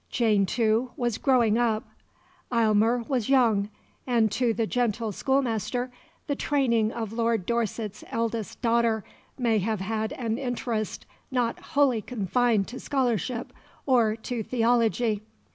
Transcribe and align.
Jane, 0.09 0.47
too, 0.47 0.89
was 0.97 1.19
growing 1.19 1.59
up; 1.59 1.83
Aylmer 2.51 3.03
was 3.07 3.29
young; 3.29 3.69
and 4.07 4.31
to 4.31 4.51
the 4.51 4.65
"gentle 4.65 5.11
schoolmaster" 5.11 5.91
the 6.25 6.33
training 6.35 6.91
of 6.91 7.13
Lord 7.13 7.45
Dorset's 7.45 8.03
eldest 8.09 8.63
daughter 8.63 9.03
may 9.37 9.59
have 9.59 9.79
had 9.81 10.11
an 10.13 10.39
interest 10.39 11.05
not 11.29 11.59
wholly 11.59 12.01
confined 12.01 12.67
to 12.69 12.79
scholarship 12.79 13.53
or 13.85 14.15
to 14.15 14.41
theology. 14.41 15.21